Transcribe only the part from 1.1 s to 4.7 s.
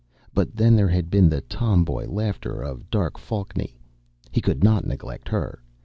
been the tomboy laughter of dark Falkny, he could